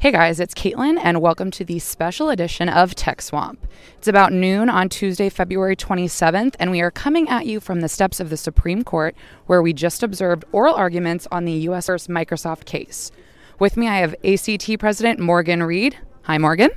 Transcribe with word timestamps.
Hey 0.00 0.12
guys, 0.12 0.38
it's 0.38 0.54
Caitlin, 0.54 0.96
and 1.02 1.20
welcome 1.20 1.50
to 1.50 1.64
the 1.64 1.80
special 1.80 2.30
edition 2.30 2.68
of 2.68 2.94
Tech 2.94 3.20
Swamp. 3.20 3.66
It's 3.96 4.06
about 4.06 4.32
noon 4.32 4.68
on 4.68 4.88
Tuesday, 4.88 5.28
February 5.28 5.74
27th, 5.74 6.54
and 6.60 6.70
we 6.70 6.80
are 6.80 6.92
coming 6.92 7.28
at 7.28 7.46
you 7.46 7.58
from 7.58 7.80
the 7.80 7.88
steps 7.88 8.20
of 8.20 8.30
the 8.30 8.36
Supreme 8.36 8.84
Court, 8.84 9.16
where 9.46 9.60
we 9.60 9.72
just 9.72 10.04
observed 10.04 10.44
oral 10.52 10.76
arguments 10.76 11.26
on 11.32 11.46
the 11.46 11.52
U.S. 11.52 11.88
versus 11.88 12.06
Microsoft 12.06 12.64
case. 12.64 13.10
With 13.58 13.76
me, 13.76 13.88
I 13.88 13.96
have 13.96 14.14
ACT 14.22 14.78
President 14.78 15.18
Morgan 15.18 15.64
Reed. 15.64 15.98
Hi, 16.22 16.38
Morgan. 16.38 16.70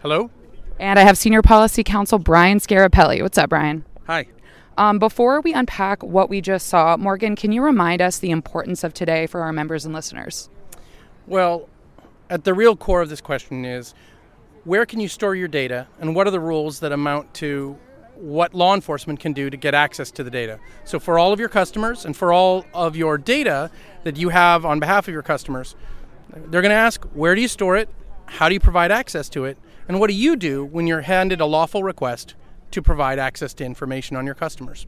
Hello. 0.00 0.30
And 0.80 0.98
I 0.98 1.02
have 1.02 1.18
Senior 1.18 1.42
Policy 1.42 1.84
Counsel 1.84 2.18
Brian 2.18 2.60
Scarpelli. 2.60 3.20
What's 3.20 3.36
up, 3.36 3.50
Brian? 3.50 3.84
Hi. 4.06 4.26
Um, 4.78 4.98
before 4.98 5.42
we 5.42 5.52
unpack 5.52 6.02
what 6.02 6.30
we 6.30 6.40
just 6.40 6.68
saw, 6.68 6.96
Morgan, 6.96 7.36
can 7.36 7.52
you 7.52 7.62
remind 7.62 8.00
us 8.00 8.18
the 8.18 8.30
importance 8.30 8.82
of 8.84 8.94
today 8.94 9.26
for 9.26 9.42
our 9.42 9.52
members 9.52 9.84
and 9.84 9.92
listeners? 9.92 10.48
Well, 11.26 11.68
at 12.30 12.44
the 12.44 12.54
real 12.54 12.76
core 12.76 13.02
of 13.02 13.08
this 13.08 13.20
question 13.20 13.64
is 13.64 13.94
where 14.64 14.86
can 14.86 15.00
you 15.00 15.08
store 15.08 15.34
your 15.34 15.48
data 15.48 15.86
and 16.00 16.14
what 16.14 16.26
are 16.26 16.30
the 16.30 16.40
rules 16.40 16.80
that 16.80 16.92
amount 16.92 17.34
to 17.34 17.78
what 18.16 18.54
law 18.54 18.74
enforcement 18.74 19.20
can 19.20 19.32
do 19.32 19.50
to 19.50 19.56
get 19.56 19.74
access 19.74 20.10
to 20.12 20.22
the 20.22 20.30
data. 20.30 20.60
So, 20.84 21.00
for 21.00 21.18
all 21.18 21.32
of 21.32 21.40
your 21.40 21.48
customers 21.48 22.04
and 22.04 22.16
for 22.16 22.32
all 22.32 22.64
of 22.72 22.94
your 22.94 23.18
data 23.18 23.70
that 24.04 24.16
you 24.16 24.28
have 24.28 24.64
on 24.64 24.78
behalf 24.78 25.08
of 25.08 25.12
your 25.12 25.22
customers, 25.22 25.74
they're 26.30 26.62
going 26.62 26.70
to 26.70 26.76
ask 26.76 27.04
where 27.06 27.34
do 27.34 27.40
you 27.40 27.48
store 27.48 27.76
it, 27.76 27.88
how 28.26 28.48
do 28.48 28.54
you 28.54 28.60
provide 28.60 28.92
access 28.92 29.28
to 29.30 29.44
it, 29.44 29.58
and 29.88 29.98
what 29.98 30.08
do 30.08 30.14
you 30.14 30.36
do 30.36 30.64
when 30.64 30.86
you're 30.86 31.02
handed 31.02 31.40
a 31.40 31.46
lawful 31.46 31.82
request 31.82 32.34
to 32.74 32.82
provide 32.82 33.20
access 33.20 33.54
to 33.54 33.64
information 33.64 34.16
on 34.16 34.26
your 34.26 34.34
customers. 34.34 34.84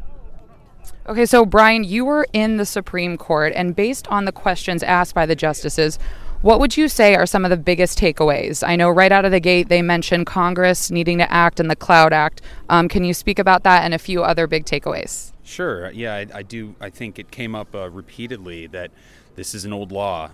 Okay, 1.09 1.25
so 1.25 1.47
Brian, 1.47 1.85
you 1.85 2.05
were 2.05 2.27
in 2.33 2.57
the 2.57 2.67
Supreme 2.67 3.17
Court, 3.17 3.53
and 3.55 3.77
based 3.77 4.09
on 4.09 4.25
the 4.25 4.33
questions 4.33 4.83
asked 4.83 5.15
by 5.15 5.25
the 5.25 5.37
justices, 5.37 5.99
what 6.47 6.61
would 6.61 6.77
you 6.77 6.87
say 6.87 7.17
are 7.17 7.27
some 7.27 7.45
of 7.45 7.51
the 7.51 7.57
biggest 7.57 7.99
takeaways? 7.99 8.63
I 8.65 8.77
know 8.77 8.89
right 8.89 9.11
out 9.11 9.25
of 9.25 9.33
the 9.33 9.41
gate 9.41 9.69
they 9.69 9.83
mentioned 9.83 10.27
Congress 10.27 10.93
needing 10.93 11.19
to 11.19 11.31
act 11.33 11.59
and 11.59 11.69
the 11.69 11.75
Cloud 11.75 12.13
Act. 12.13 12.41
Um, 12.69 12.89
can 12.89 13.03
you 13.03 13.15
speak 13.15 13.41
about 13.41 13.65
that 13.65 13.83
and 13.83 13.93
a 13.93 13.99
few 13.99 14.23
other 14.23 14.47
big 14.47 14.65
takeaways? 14.65 15.33
Sure. 15.43 15.91
Yeah, 15.91 16.15
I, 16.15 16.27
I 16.33 16.43
do. 16.45 16.77
I 16.81 16.89
think 16.89 17.19
it 17.19 17.33
came 17.33 17.57
up 17.57 17.75
uh, 17.75 17.91
repeatedly 17.91 18.69
that 18.69 18.93
this 19.35 19.57
is 19.57 19.65
an 19.65 19.73
old 19.73 19.91
law, 19.91 20.31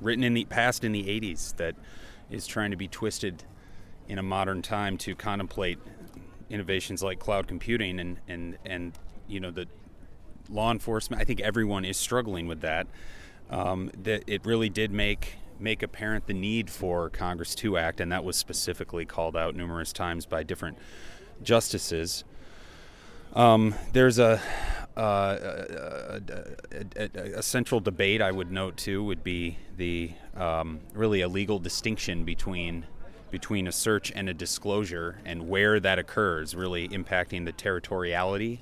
written 0.00 0.24
in 0.24 0.32
the 0.32 0.46
past 0.46 0.84
in 0.84 0.92
the 0.92 1.04
'80s, 1.04 1.54
that 1.56 1.74
is 2.30 2.46
trying 2.46 2.70
to 2.70 2.76
be 2.78 2.88
twisted 2.88 3.44
in 4.08 4.18
a 4.18 4.22
modern 4.22 4.62
time 4.62 4.96
to 4.98 5.14
contemplate 5.14 5.78
innovations 6.48 7.02
like 7.02 7.18
cloud 7.18 7.46
computing 7.46 8.00
and 8.00 8.16
and 8.26 8.56
and 8.64 8.94
you 9.28 9.38
know 9.38 9.50
the 9.50 9.66
law 10.48 10.70
enforcement. 10.70 11.20
I 11.20 11.26
think 11.26 11.42
everyone 11.42 11.84
is 11.84 11.98
struggling 11.98 12.46
with 12.48 12.62
that. 12.62 12.86
Um, 13.50 13.90
that 14.04 14.22
it 14.26 14.46
really 14.46 14.70
did 14.70 14.92
make 14.92 15.36
make 15.62 15.82
apparent 15.82 16.26
the 16.26 16.34
need 16.34 16.68
for 16.68 17.08
Congress 17.08 17.54
to 17.56 17.78
act, 17.78 18.00
and 18.00 18.10
that 18.12 18.24
was 18.24 18.36
specifically 18.36 19.04
called 19.04 19.36
out 19.36 19.54
numerous 19.54 19.92
times 19.92 20.26
by 20.26 20.42
different 20.42 20.76
justices. 21.42 22.24
Um, 23.34 23.74
there's 23.92 24.18
a, 24.18 24.40
uh, 24.96 25.00
a, 25.00 26.20
a, 26.96 27.38
a, 27.38 27.42
central 27.42 27.80
debate 27.80 28.20
I 28.20 28.30
would 28.30 28.52
note 28.52 28.76
too 28.76 29.02
would 29.04 29.24
be 29.24 29.56
the 29.78 30.12
um, 30.36 30.80
really 30.92 31.22
a 31.22 31.28
legal 31.28 31.58
distinction 31.58 32.24
between 32.24 32.84
between 33.30 33.66
a 33.66 33.72
search 33.72 34.12
and 34.14 34.28
a 34.28 34.34
disclosure 34.34 35.18
and 35.24 35.48
where 35.48 35.80
that 35.80 35.98
occurs, 35.98 36.54
really 36.54 36.86
impacting 36.90 37.46
the 37.46 37.52
territoriality 37.52 38.58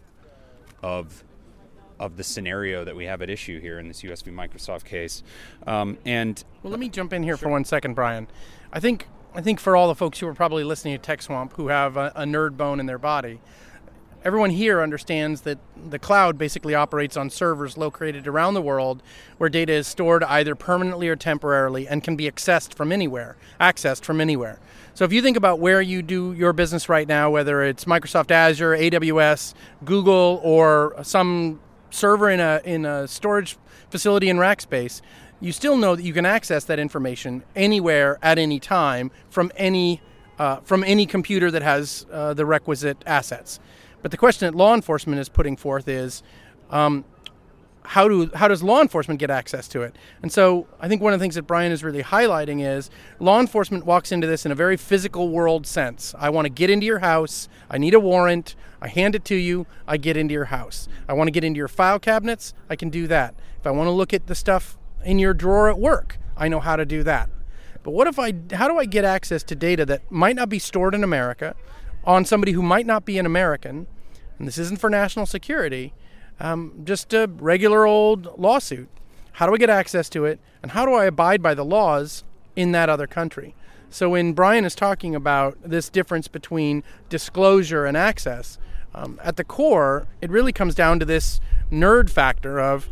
of 0.80 1.24
of 2.00 2.16
the 2.16 2.24
scenario 2.24 2.82
that 2.84 2.96
we 2.96 3.04
have 3.04 3.22
at 3.22 3.30
issue 3.30 3.60
here 3.60 3.78
in 3.78 3.86
this 3.86 4.02
US 4.04 4.22
v 4.22 4.32
Microsoft 4.32 4.84
case. 4.84 5.22
Um, 5.66 5.98
and 6.04 6.42
well, 6.62 6.72
let 6.72 6.80
me 6.80 6.88
jump 6.88 7.12
in 7.12 7.22
here 7.22 7.36
sure. 7.36 7.46
for 7.46 7.50
one 7.50 7.64
second, 7.64 7.94
Brian. 7.94 8.26
I 8.72 8.80
think 8.80 9.06
I 9.34 9.42
think 9.42 9.60
for 9.60 9.76
all 9.76 9.86
the 9.86 9.94
folks 9.94 10.18
who 10.18 10.26
are 10.26 10.34
probably 10.34 10.64
listening 10.64 10.94
to 10.94 10.98
Tech 10.98 11.22
Swamp 11.22 11.52
who 11.52 11.68
have 11.68 11.96
a, 11.96 12.10
a 12.16 12.24
nerd 12.24 12.56
bone 12.56 12.80
in 12.80 12.86
their 12.86 12.98
body, 12.98 13.40
everyone 14.24 14.50
here 14.50 14.80
understands 14.80 15.42
that 15.42 15.58
the 15.88 15.98
cloud 15.98 16.36
basically 16.36 16.74
operates 16.74 17.16
on 17.16 17.30
servers 17.30 17.76
located 17.76 18.26
around 18.26 18.54
the 18.54 18.62
world 18.62 19.02
where 19.38 19.48
data 19.48 19.72
is 19.72 19.86
stored 19.86 20.24
either 20.24 20.54
permanently 20.54 21.06
or 21.06 21.16
temporarily 21.16 21.86
and 21.86 22.02
can 22.02 22.16
be 22.16 22.30
accessed 22.30 22.74
from 22.74 22.90
anywhere, 22.90 23.36
accessed 23.60 24.04
from 24.04 24.20
anywhere. 24.20 24.58
So 24.94 25.04
if 25.04 25.12
you 25.12 25.22
think 25.22 25.36
about 25.36 25.60
where 25.60 25.80
you 25.80 26.02
do 26.02 26.32
your 26.32 26.52
business 26.52 26.88
right 26.88 27.06
now, 27.06 27.30
whether 27.30 27.62
it's 27.62 27.84
Microsoft 27.84 28.30
Azure, 28.30 28.76
AWS, 28.76 29.54
Google, 29.84 30.40
or 30.42 30.94
some 31.02 31.60
server 31.90 32.30
in 32.30 32.40
a 32.40 32.60
in 32.64 32.84
a 32.84 33.06
storage 33.06 33.56
facility 33.90 34.28
in 34.28 34.36
Rackspace, 34.36 35.00
you 35.40 35.52
still 35.52 35.76
know 35.76 35.96
that 35.96 36.02
you 36.02 36.12
can 36.12 36.26
access 36.26 36.64
that 36.64 36.78
information 36.78 37.42
anywhere 37.56 38.18
at 38.22 38.38
any 38.38 38.60
time 38.60 39.10
from 39.30 39.50
any 39.56 40.00
uh, 40.38 40.56
from 40.60 40.84
any 40.84 41.06
computer 41.06 41.50
that 41.50 41.62
has 41.62 42.06
uh, 42.10 42.34
the 42.34 42.46
requisite 42.46 43.02
assets. 43.06 43.60
But 44.02 44.10
the 44.10 44.16
question 44.16 44.46
that 44.46 44.56
law 44.56 44.74
enforcement 44.74 45.20
is 45.20 45.28
putting 45.28 45.56
forth 45.56 45.86
is, 45.86 46.22
um, 46.70 47.04
how 47.82 48.06
do 48.08 48.30
how 48.34 48.48
does 48.48 48.62
law 48.62 48.80
enforcement 48.80 49.18
get 49.18 49.30
access 49.30 49.66
to 49.68 49.82
it? 49.82 49.96
And 50.22 50.32
so 50.32 50.66
I 50.80 50.88
think 50.88 51.02
one 51.02 51.12
of 51.12 51.18
the 51.18 51.24
things 51.24 51.34
that 51.34 51.42
Brian 51.42 51.72
is 51.72 51.82
really 51.82 52.02
highlighting 52.02 52.64
is 52.64 52.90
law 53.18 53.40
enforcement 53.40 53.84
walks 53.84 54.12
into 54.12 54.26
this 54.26 54.46
in 54.46 54.52
a 54.52 54.54
very 54.54 54.76
physical 54.76 55.28
world 55.28 55.66
sense. 55.66 56.14
I 56.18 56.30
want 56.30 56.44
to 56.46 56.50
get 56.50 56.70
into 56.70 56.86
your 56.86 57.00
house. 57.00 57.48
I 57.70 57.78
need 57.78 57.94
a 57.94 58.00
warrant. 58.00 58.54
I 58.80 58.88
hand 58.88 59.14
it 59.14 59.24
to 59.26 59.34
you. 59.34 59.66
I 59.88 59.96
get 59.96 60.16
into 60.16 60.32
your 60.32 60.46
house. 60.46 60.88
I 61.08 61.14
want 61.14 61.28
to 61.28 61.32
get 61.32 61.44
into 61.44 61.58
your 61.58 61.68
file 61.68 61.98
cabinets. 61.98 62.54
I 62.68 62.76
can 62.76 62.90
do 62.90 63.06
that. 63.08 63.34
If 63.58 63.66
I 63.66 63.70
want 63.70 63.88
to 63.88 63.92
look 63.92 64.14
at 64.14 64.26
the 64.26 64.34
stuff 64.34 64.78
in 65.04 65.18
your 65.18 65.34
drawer 65.34 65.68
at 65.68 65.78
work, 65.78 66.18
I 66.36 66.48
know 66.48 66.60
how 66.60 66.76
to 66.76 66.84
do 66.84 67.02
that. 67.04 67.28
But 67.82 67.92
what 67.92 68.06
if 68.06 68.18
I 68.18 68.34
how 68.52 68.68
do 68.68 68.78
I 68.78 68.84
get 68.84 69.04
access 69.04 69.42
to 69.44 69.54
data 69.54 69.86
that 69.86 70.10
might 70.10 70.36
not 70.36 70.48
be 70.48 70.58
stored 70.58 70.94
in 70.94 71.02
America 71.02 71.56
on 72.04 72.24
somebody 72.24 72.52
who 72.52 72.62
might 72.62 72.86
not 72.86 73.04
be 73.04 73.18
an 73.18 73.26
American? 73.26 73.86
And 74.38 74.46
this 74.46 74.58
isn't 74.58 74.80
for 74.80 74.88
national 74.88 75.26
security 75.26 75.92
um, 76.40 76.72
just 76.84 77.12
a 77.12 77.30
regular 77.38 77.86
old 77.86 78.38
lawsuit. 78.38 78.88
How 79.32 79.46
do 79.46 79.54
I 79.54 79.58
get 79.58 79.70
access 79.70 80.08
to 80.10 80.24
it? 80.24 80.40
And 80.62 80.72
how 80.72 80.84
do 80.84 80.94
I 80.94 81.04
abide 81.04 81.42
by 81.42 81.54
the 81.54 81.64
laws 81.64 82.24
in 82.56 82.72
that 82.72 82.88
other 82.88 83.06
country? 83.06 83.54
So, 83.90 84.10
when 84.10 84.34
Brian 84.34 84.64
is 84.64 84.74
talking 84.74 85.14
about 85.14 85.58
this 85.64 85.88
difference 85.88 86.28
between 86.28 86.84
disclosure 87.08 87.86
and 87.86 87.96
access, 87.96 88.58
um, 88.94 89.20
at 89.22 89.36
the 89.36 89.44
core, 89.44 90.06
it 90.20 90.30
really 90.30 90.52
comes 90.52 90.74
down 90.74 90.98
to 91.00 91.04
this 91.04 91.40
nerd 91.70 92.10
factor 92.10 92.60
of 92.60 92.88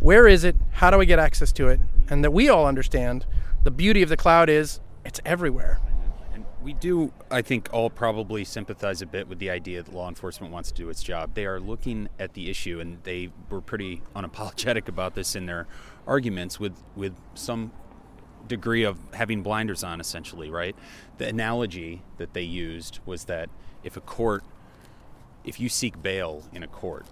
where 0.00 0.28
is 0.28 0.44
it? 0.44 0.56
How 0.72 0.90
do 0.90 1.00
I 1.00 1.04
get 1.04 1.18
access 1.18 1.52
to 1.52 1.68
it? 1.68 1.80
And 2.08 2.22
that 2.24 2.32
we 2.32 2.48
all 2.48 2.66
understand 2.66 3.26
the 3.64 3.70
beauty 3.70 4.02
of 4.02 4.08
the 4.08 4.16
cloud 4.16 4.48
is 4.48 4.80
it's 5.04 5.20
everywhere 5.24 5.80
we 6.62 6.72
do, 6.72 7.12
I 7.30 7.42
think, 7.42 7.68
all 7.72 7.88
probably 7.88 8.44
sympathize 8.44 9.00
a 9.00 9.06
bit 9.06 9.28
with 9.28 9.38
the 9.38 9.50
idea 9.50 9.82
that 9.82 9.92
law 9.92 10.08
enforcement 10.08 10.52
wants 10.52 10.72
to 10.72 10.74
do 10.74 10.88
its 10.88 11.02
job. 11.02 11.34
They 11.34 11.46
are 11.46 11.60
looking 11.60 12.08
at 12.18 12.34
the 12.34 12.50
issue, 12.50 12.80
and 12.80 13.02
they 13.04 13.30
were 13.48 13.60
pretty 13.60 14.02
unapologetic 14.16 14.88
about 14.88 15.14
this 15.14 15.36
in 15.36 15.46
their 15.46 15.66
arguments, 16.06 16.58
with 16.58 16.74
with 16.96 17.14
some 17.34 17.72
degree 18.46 18.82
of 18.82 18.98
having 19.14 19.42
blinders 19.42 19.84
on, 19.84 20.00
essentially. 20.00 20.50
Right? 20.50 20.74
The 21.18 21.28
analogy 21.28 22.02
that 22.16 22.32
they 22.34 22.42
used 22.42 22.98
was 23.06 23.24
that 23.24 23.48
if 23.84 23.96
a 23.96 24.00
court, 24.00 24.42
if 25.44 25.60
you 25.60 25.68
seek 25.68 26.02
bail 26.02 26.42
in 26.52 26.62
a 26.62 26.68
court, 26.68 27.06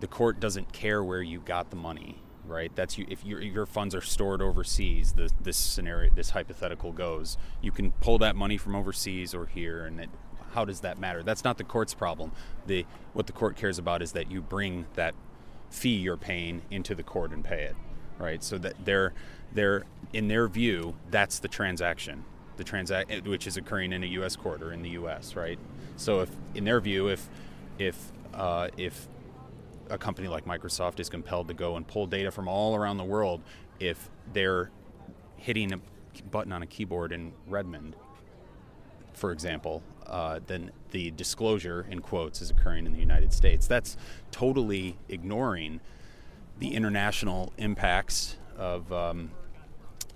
the 0.00 0.06
court 0.06 0.38
doesn't 0.38 0.72
care 0.72 1.02
where 1.02 1.22
you 1.22 1.40
got 1.40 1.70
the 1.70 1.76
money 1.76 2.23
right? 2.46 2.74
That's 2.74 2.98
you. 2.98 3.06
If 3.08 3.24
your 3.24 3.40
your 3.40 3.66
funds 3.66 3.94
are 3.94 4.00
stored 4.00 4.42
overseas, 4.42 5.12
the, 5.12 5.30
this 5.40 5.56
scenario, 5.56 6.10
this 6.14 6.30
hypothetical 6.30 6.92
goes, 6.92 7.36
you 7.60 7.72
can 7.72 7.92
pull 7.92 8.18
that 8.18 8.36
money 8.36 8.56
from 8.56 8.76
overseas 8.76 9.34
or 9.34 9.46
here, 9.46 9.84
and 9.84 10.00
it, 10.00 10.10
how 10.52 10.64
does 10.64 10.80
that 10.80 10.98
matter? 10.98 11.22
That's 11.22 11.44
not 11.44 11.58
the 11.58 11.64
court's 11.64 11.94
problem. 11.94 12.32
The 12.66 12.86
what 13.12 13.26
the 13.26 13.32
court 13.32 13.56
cares 13.56 13.78
about 13.78 14.02
is 14.02 14.12
that 14.12 14.30
you 14.30 14.40
bring 14.40 14.86
that 14.94 15.14
fee 15.70 15.96
you're 15.96 16.16
paying 16.16 16.62
into 16.70 16.94
the 16.94 17.02
court 17.02 17.32
and 17.32 17.44
pay 17.44 17.64
it, 17.64 17.76
right? 18.18 18.42
So 18.42 18.58
that 18.58 18.84
they're 18.84 19.12
they're 19.52 19.84
in 20.12 20.28
their 20.28 20.48
view, 20.48 20.94
that's 21.10 21.38
the 21.38 21.48
transaction, 21.48 22.24
the 22.56 22.64
transact 22.64 23.26
which 23.26 23.46
is 23.46 23.56
occurring 23.56 23.92
in 23.92 24.02
a 24.04 24.06
U.S. 24.06 24.36
court 24.36 24.62
or 24.62 24.72
in 24.72 24.82
the 24.82 24.90
U.S. 24.90 25.34
right? 25.36 25.58
So 25.96 26.20
if 26.20 26.30
in 26.54 26.64
their 26.64 26.80
view, 26.80 27.08
if 27.08 27.28
if 27.78 28.12
uh, 28.32 28.68
if 28.76 29.08
a 29.90 29.98
company 29.98 30.28
like 30.28 30.44
Microsoft 30.44 31.00
is 31.00 31.08
compelled 31.08 31.48
to 31.48 31.54
go 31.54 31.76
and 31.76 31.86
pull 31.86 32.06
data 32.06 32.30
from 32.30 32.48
all 32.48 32.74
around 32.74 32.96
the 32.96 33.04
world 33.04 33.42
if 33.80 34.08
they're 34.32 34.70
hitting 35.36 35.72
a 35.72 35.80
button 36.30 36.52
on 36.52 36.62
a 36.62 36.66
keyboard 36.66 37.12
in 37.12 37.32
Redmond, 37.46 37.96
for 39.12 39.32
example, 39.32 39.82
uh, 40.06 40.40
then 40.46 40.70
the 40.90 41.10
disclosure 41.12 41.86
in 41.90 42.00
quotes 42.00 42.40
is 42.40 42.50
occurring 42.50 42.86
in 42.86 42.92
the 42.92 42.98
United 42.98 43.32
States. 43.32 43.66
That's 43.66 43.96
totally 44.30 44.96
ignoring 45.08 45.80
the 46.58 46.74
international 46.74 47.52
impacts 47.58 48.36
of, 48.56 48.92
um, 48.92 49.32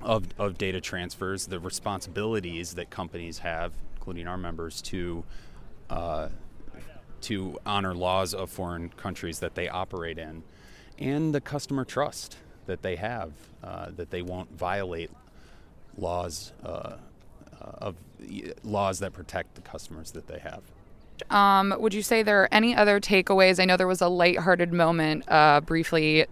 of, 0.00 0.28
of 0.38 0.56
data 0.56 0.80
transfers, 0.80 1.46
the 1.46 1.58
responsibilities 1.58 2.74
that 2.74 2.90
companies 2.90 3.38
have, 3.38 3.72
including 3.96 4.28
our 4.28 4.38
members, 4.38 4.80
to 4.82 5.24
uh, 5.90 6.28
to 7.28 7.58
honor 7.66 7.94
laws 7.94 8.32
of 8.32 8.48
foreign 8.48 8.88
countries 8.88 9.40
that 9.40 9.54
they 9.54 9.68
operate 9.68 10.18
in, 10.18 10.42
and 10.98 11.34
the 11.34 11.42
customer 11.42 11.84
trust 11.84 12.38
that 12.64 12.80
they 12.80 12.96
have, 12.96 13.32
uh, 13.62 13.90
that 13.94 14.10
they 14.10 14.22
won't 14.22 14.50
violate 14.56 15.10
laws 15.98 16.52
uh, 16.64 16.68
uh, 16.68 16.96
of 17.60 17.96
laws 18.64 18.98
that 19.00 19.12
protect 19.12 19.56
the 19.56 19.60
customers 19.60 20.12
that 20.12 20.26
they 20.26 20.38
have. 20.38 20.62
Um, 21.30 21.74
would 21.78 21.92
you 21.92 22.00
say 22.00 22.22
there 22.22 22.42
are 22.42 22.48
any 22.50 22.74
other 22.74 22.98
takeaways? 22.98 23.60
I 23.60 23.66
know 23.66 23.76
there 23.76 23.86
was 23.86 24.00
a 24.00 24.08
lighthearted 24.08 24.72
moment 24.72 25.24
uh, 25.28 25.60
briefly 25.60 26.24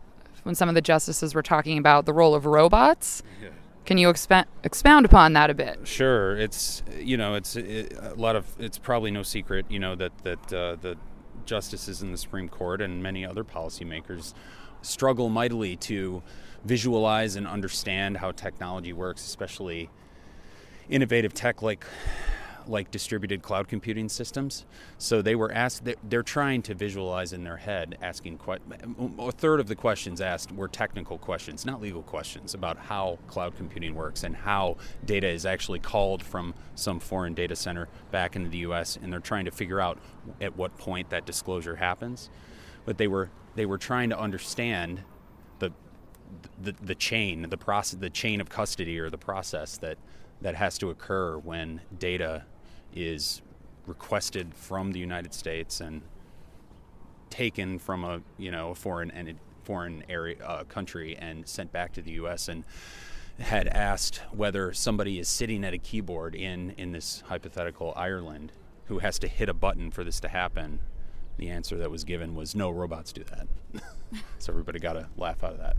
when 0.44 0.54
some 0.54 0.70
of 0.70 0.74
the 0.74 0.80
justices 0.80 1.34
were 1.34 1.42
talking 1.42 1.76
about 1.76 2.06
the 2.06 2.14
role 2.14 2.34
of 2.34 2.46
robots. 2.46 3.22
Yeah. 3.42 3.48
Can 3.86 3.98
you 3.98 4.08
expa- 4.08 4.46
expound 4.64 5.06
upon 5.06 5.32
that 5.34 5.48
a 5.48 5.54
bit? 5.54 5.86
Sure. 5.86 6.36
It's 6.36 6.82
you 6.98 7.16
know 7.16 7.34
it's 7.34 7.54
it, 7.56 7.96
a 7.98 8.14
lot 8.14 8.36
of 8.36 8.46
it's 8.58 8.78
probably 8.78 9.12
no 9.12 9.22
secret 9.22 9.64
you 9.70 9.78
know 9.78 9.94
that 9.94 10.12
that 10.24 10.52
uh, 10.52 10.76
the 10.80 10.96
justices 11.44 12.02
in 12.02 12.10
the 12.10 12.18
Supreme 12.18 12.48
Court 12.48 12.82
and 12.82 13.00
many 13.00 13.24
other 13.24 13.44
policymakers 13.44 14.34
struggle 14.82 15.28
mightily 15.28 15.76
to 15.76 16.22
visualize 16.64 17.36
and 17.36 17.46
understand 17.46 18.16
how 18.16 18.32
technology 18.32 18.92
works, 18.92 19.24
especially 19.24 19.88
innovative 20.88 21.32
tech 21.32 21.62
like 21.62 21.84
like 22.68 22.90
distributed 22.90 23.42
cloud 23.42 23.68
computing 23.68 24.08
systems. 24.08 24.64
So 24.98 25.22
they 25.22 25.34
were 25.34 25.52
asked, 25.52 25.82
they're 26.08 26.22
trying 26.22 26.62
to 26.62 26.74
visualize 26.74 27.32
in 27.32 27.44
their 27.44 27.56
head, 27.56 27.98
asking 28.02 28.40
a 29.18 29.32
third 29.32 29.60
of 29.60 29.68
the 29.68 29.74
questions 29.74 30.20
asked 30.20 30.52
were 30.52 30.68
technical 30.68 31.18
questions, 31.18 31.64
not 31.64 31.80
legal 31.80 32.02
questions 32.02 32.54
about 32.54 32.76
how 32.76 33.18
cloud 33.26 33.56
computing 33.56 33.94
works 33.94 34.24
and 34.24 34.36
how 34.36 34.76
data 35.04 35.28
is 35.28 35.46
actually 35.46 35.78
called 35.78 36.22
from 36.22 36.54
some 36.74 37.00
foreign 37.00 37.34
data 37.34 37.56
center 37.56 37.88
back 38.10 38.36
into 38.36 38.48
the 38.48 38.58
US. 38.58 38.96
And 38.96 39.12
they're 39.12 39.20
trying 39.20 39.44
to 39.44 39.50
figure 39.50 39.80
out 39.80 39.98
at 40.40 40.56
what 40.56 40.76
point 40.78 41.10
that 41.10 41.26
disclosure 41.26 41.76
happens. 41.76 42.30
But 42.84 42.98
they 42.98 43.08
were, 43.08 43.30
they 43.54 43.66
were 43.66 43.78
trying 43.78 44.10
to 44.10 44.18
understand 44.18 45.02
the, 45.58 45.72
the, 46.62 46.74
the 46.82 46.94
chain, 46.94 47.48
the 47.48 47.56
process, 47.56 47.98
the 47.98 48.10
chain 48.10 48.40
of 48.40 48.48
custody 48.48 48.98
or 48.98 49.10
the 49.10 49.18
process 49.18 49.78
that, 49.78 49.98
that 50.40 50.54
has 50.54 50.78
to 50.78 50.90
occur 50.90 51.38
when 51.38 51.80
data 51.98 52.44
is 52.94 53.42
requested 53.86 54.54
from 54.54 54.92
the 54.92 54.98
United 54.98 55.32
States 55.32 55.80
and 55.80 56.02
taken 57.30 57.78
from 57.78 58.04
a 58.04 58.20
you 58.38 58.50
know 58.50 58.70
a 58.70 58.74
foreign 58.74 59.10
and 59.10 59.38
foreign 59.64 60.04
area 60.08 60.36
uh, 60.44 60.64
country 60.64 61.16
and 61.16 61.46
sent 61.46 61.72
back 61.72 61.92
to 61.92 62.00
the 62.00 62.12
U.S. 62.12 62.48
and 62.48 62.64
had 63.38 63.68
asked 63.68 64.22
whether 64.32 64.72
somebody 64.72 65.18
is 65.18 65.28
sitting 65.28 65.64
at 65.64 65.74
a 65.74 65.78
keyboard 65.78 66.34
in 66.34 66.70
in 66.76 66.92
this 66.92 67.22
hypothetical 67.26 67.92
Ireland 67.96 68.52
who 68.86 69.00
has 69.00 69.18
to 69.18 69.28
hit 69.28 69.48
a 69.48 69.54
button 69.54 69.90
for 69.90 70.04
this 70.04 70.20
to 70.20 70.28
happen. 70.28 70.78
The 71.36 71.50
answer 71.50 71.76
that 71.78 71.90
was 71.90 72.04
given 72.04 72.34
was 72.34 72.54
no 72.54 72.70
robots 72.70 73.12
do 73.12 73.24
that. 73.24 73.82
so 74.38 74.52
everybody 74.52 74.78
got 74.78 74.96
a 74.96 75.08
laugh 75.16 75.44
out 75.44 75.52
of 75.52 75.58
that. 75.58 75.76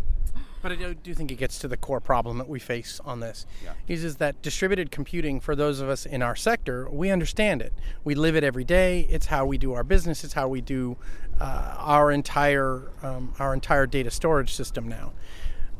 But 0.61 0.71
I 0.71 0.93
do 0.93 1.13
think 1.13 1.31
it 1.31 1.35
gets 1.35 1.59
to 1.59 1.67
the 1.67 1.77
core 1.77 1.99
problem 1.99 2.39
that 2.39 2.49
we 2.49 2.59
face 2.59 2.99
on 3.05 3.19
this. 3.19 3.45
Yeah. 3.63 3.73
Is 3.87 4.03
is 4.03 4.15
that 4.17 4.41
distributed 4.41 4.91
computing 4.91 5.39
for 5.39 5.55
those 5.55 5.79
of 5.79 5.89
us 5.89 6.05
in 6.05 6.21
our 6.21 6.35
sector, 6.35 6.89
we 6.89 7.11
understand 7.11 7.61
it. 7.61 7.73
We 8.03 8.15
live 8.15 8.35
it 8.35 8.43
every 8.43 8.63
day. 8.63 9.07
It's 9.09 9.27
how 9.27 9.45
we 9.45 9.57
do 9.57 9.73
our 9.73 9.83
business. 9.83 10.23
It's 10.23 10.33
how 10.33 10.47
we 10.47 10.61
do 10.61 10.97
uh, 11.39 11.75
our 11.77 12.11
entire 12.11 12.89
um, 13.03 13.33
our 13.39 13.53
entire 13.53 13.85
data 13.85 14.09
storage 14.11 14.53
system 14.53 14.87
now. 14.87 15.13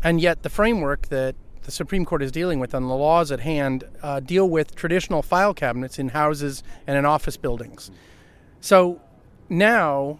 And 0.04 0.22
yet, 0.22 0.44
the 0.44 0.50
framework 0.50 1.08
that 1.08 1.36
the 1.64 1.72
Supreme 1.72 2.06
Court 2.06 2.24
is 2.24 2.32
dealing 2.32 2.60
with 2.60 2.74
and 2.74 2.90
the 2.90 2.94
laws 2.94 3.30
at 3.30 3.42
hand 3.42 3.84
uh, 4.02 4.22
deal 4.22 4.50
with 4.50 4.74
traditional 4.74 5.22
file 5.22 5.54
cabinets 5.54 6.00
in 6.00 6.10
houses 6.10 6.64
and 6.88 6.98
in 6.98 7.06
office 7.06 7.36
buildings. 7.36 7.92
So 8.62 9.02
now 9.50 10.20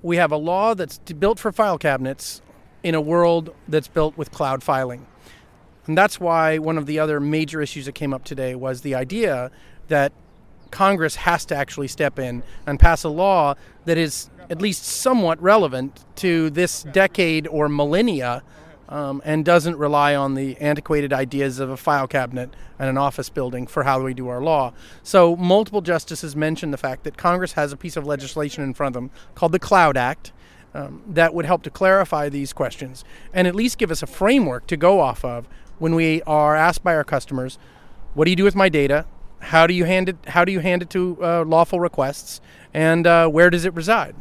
we 0.00 0.16
have 0.16 0.30
a 0.30 0.36
law 0.36 0.74
that's 0.74 0.98
built 0.98 1.40
for 1.40 1.50
file 1.50 1.76
cabinets 1.76 2.40
in 2.86 2.94
a 2.94 3.00
world 3.00 3.52
that's 3.66 3.88
built 3.88 4.16
with 4.16 4.30
cloud 4.30 4.62
filing. 4.62 5.04
And 5.86 5.98
that's 5.98 6.20
why 6.20 6.58
one 6.58 6.78
of 6.78 6.86
the 6.86 7.00
other 7.00 7.18
major 7.18 7.60
issues 7.60 7.86
that 7.86 7.96
came 7.96 8.14
up 8.14 8.22
today 8.22 8.54
was 8.54 8.82
the 8.82 8.94
idea 8.94 9.50
that 9.88 10.12
Congress 10.70 11.16
has 11.16 11.44
to 11.46 11.56
actually 11.56 11.88
step 11.88 12.16
in 12.16 12.44
and 12.64 12.78
pass 12.78 13.02
a 13.02 13.08
law 13.08 13.56
that 13.86 13.98
is 13.98 14.30
at 14.48 14.62
least 14.62 14.84
somewhat 14.84 15.42
relevant 15.42 16.04
to 16.14 16.48
this 16.50 16.84
decade 16.84 17.48
or 17.48 17.68
millennia 17.68 18.44
um, 18.88 19.20
and 19.24 19.44
doesn't 19.44 19.76
rely 19.78 20.14
on 20.14 20.34
the 20.34 20.56
antiquated 20.58 21.12
ideas 21.12 21.58
of 21.58 21.68
a 21.68 21.76
file 21.76 22.06
cabinet 22.06 22.54
and 22.78 22.88
an 22.88 22.96
office 22.96 23.28
building 23.28 23.66
for 23.66 23.82
how 23.82 24.00
we 24.00 24.14
do 24.14 24.28
our 24.28 24.40
law. 24.40 24.72
So, 25.02 25.34
multiple 25.34 25.80
justices 25.80 26.36
mentioned 26.36 26.72
the 26.72 26.78
fact 26.78 27.02
that 27.02 27.16
Congress 27.16 27.54
has 27.54 27.72
a 27.72 27.76
piece 27.76 27.96
of 27.96 28.06
legislation 28.06 28.62
in 28.62 28.74
front 28.74 28.94
of 28.94 29.02
them 29.02 29.10
called 29.34 29.50
the 29.50 29.58
Cloud 29.58 29.96
Act 29.96 30.30
um, 30.76 31.02
that 31.08 31.32
would 31.32 31.46
help 31.46 31.62
to 31.62 31.70
clarify 31.70 32.28
these 32.28 32.52
questions 32.52 33.02
and 33.32 33.48
at 33.48 33.54
least 33.54 33.78
give 33.78 33.90
us 33.90 34.02
a 34.02 34.06
framework 34.06 34.66
to 34.66 34.76
go 34.76 35.00
off 35.00 35.24
of 35.24 35.48
when 35.78 35.94
we 35.94 36.22
are 36.22 36.54
asked 36.54 36.84
by 36.84 36.94
our 36.94 37.04
customers, 37.04 37.58
"What 38.14 38.26
do 38.26 38.30
you 38.30 38.36
do 38.36 38.44
with 38.44 38.54
my 38.54 38.68
data? 38.68 39.06
How 39.40 39.66
do 39.66 39.72
you 39.72 39.84
hand 39.84 40.10
it? 40.10 40.16
How 40.28 40.44
do 40.44 40.52
you 40.52 40.60
hand 40.60 40.82
it 40.82 40.90
to 40.90 41.18
uh, 41.22 41.44
lawful 41.44 41.80
requests? 41.80 42.40
And 42.74 43.06
uh, 43.06 43.28
where 43.28 43.48
does 43.48 43.64
it 43.64 43.72
reside?" 43.74 44.14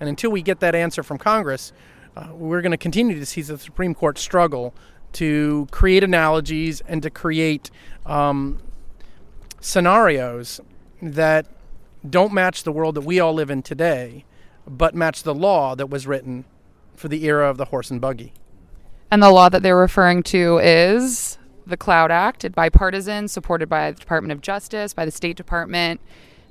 And 0.00 0.08
until 0.08 0.30
we 0.30 0.42
get 0.42 0.60
that 0.60 0.74
answer 0.74 1.02
from 1.02 1.16
Congress, 1.16 1.72
uh, 2.14 2.28
we're 2.34 2.60
going 2.60 2.72
to 2.72 2.76
continue 2.76 3.18
to 3.18 3.26
see 3.26 3.40
the 3.40 3.56
Supreme 3.56 3.94
Court 3.94 4.18
struggle 4.18 4.74
to 5.12 5.66
create 5.70 6.04
analogies 6.04 6.82
and 6.82 7.02
to 7.02 7.10
create 7.10 7.70
um, 8.04 8.58
scenarios 9.60 10.60
that 11.00 11.46
don't 12.08 12.32
match 12.32 12.64
the 12.64 12.72
world 12.72 12.96
that 12.96 13.02
we 13.02 13.18
all 13.20 13.32
live 13.32 13.50
in 13.50 13.62
today 13.62 14.24
but 14.66 14.94
match 14.94 15.22
the 15.22 15.34
law 15.34 15.74
that 15.74 15.90
was 15.90 16.06
written 16.06 16.44
for 16.94 17.08
the 17.08 17.24
era 17.24 17.48
of 17.48 17.56
the 17.56 17.66
horse 17.66 17.90
and 17.90 18.00
buggy. 18.00 18.32
And 19.10 19.22
the 19.22 19.30
law 19.30 19.48
that 19.48 19.62
they're 19.62 19.76
referring 19.76 20.22
to 20.24 20.58
is 20.58 21.38
the 21.66 21.76
Cloud 21.76 22.10
Act, 22.10 22.50
bipartisan, 22.52 23.28
supported 23.28 23.68
by 23.68 23.90
the 23.90 24.00
Department 24.00 24.32
of 24.32 24.40
Justice, 24.40 24.94
by 24.94 25.04
the 25.04 25.10
State 25.10 25.36
Department. 25.36 26.00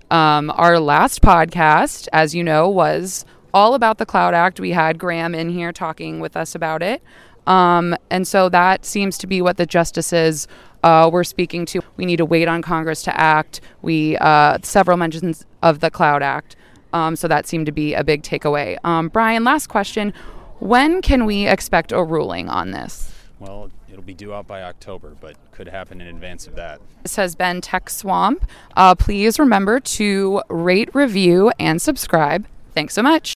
Um, 0.09 0.51
our 0.55 0.79
last 0.79 1.21
podcast, 1.21 2.07
as 2.11 2.35
you 2.35 2.43
know, 2.43 2.69
was 2.69 3.25
all 3.53 3.73
about 3.73 3.97
the 3.97 4.05
Cloud 4.05 4.33
Act. 4.33 4.59
We 4.59 4.71
had 4.71 4.99
Graham 4.99 5.33
in 5.33 5.49
here 5.49 5.71
talking 5.71 6.19
with 6.19 6.35
us 6.35 6.53
about 6.53 6.83
it. 6.83 7.01
Um, 7.47 7.95
and 8.09 8.27
so 8.27 8.49
that 8.49 8.85
seems 8.85 9.17
to 9.19 9.27
be 9.27 9.41
what 9.41 9.57
the 9.57 9.65
justices 9.65 10.47
uh, 10.83 11.09
were 11.11 11.23
speaking 11.23 11.65
to. 11.67 11.81
We 11.97 12.05
need 12.05 12.17
to 12.17 12.25
wait 12.25 12.47
on 12.47 12.61
Congress 12.61 13.01
to 13.03 13.19
act. 13.19 13.61
We 13.81 14.17
uh, 14.17 14.59
several 14.63 14.97
mentions 14.97 15.45
of 15.61 15.79
the 15.79 15.89
Cloud 15.89 16.21
Act. 16.23 16.55
Um, 16.93 17.15
so 17.15 17.27
that 17.27 17.47
seemed 17.47 17.65
to 17.65 17.71
be 17.71 17.93
a 17.93 18.03
big 18.03 18.23
takeaway. 18.23 18.77
Um, 18.83 19.09
Brian, 19.09 19.43
last 19.43 19.67
question. 19.67 20.13
When 20.59 21.01
can 21.01 21.25
we 21.25 21.47
expect 21.47 21.91
a 21.91 22.03
ruling 22.03 22.49
on 22.49 22.71
this? 22.71 23.13
Well, 23.39 23.71
it'll 23.89 24.03
be 24.03 24.13
due 24.13 24.33
out 24.33 24.47
by 24.47 24.61
October, 24.61 25.15
but 25.19 25.35
could 25.51 25.67
happen 25.67 26.01
in 26.01 26.07
advance 26.07 26.47
of 26.47 26.55
that. 26.55 26.79
This 27.03 27.15
has 27.15 27.35
been 27.35 27.61
Tech 27.61 27.89
Swamp. 27.89 28.45
Uh, 28.75 28.93
please 28.93 29.39
remember 29.39 29.79
to 29.79 30.41
rate, 30.49 30.93
review, 30.93 31.51
and 31.59 31.81
subscribe. 31.81 32.45
Thanks 32.73 32.93
so 32.93 33.01
much. 33.01 33.29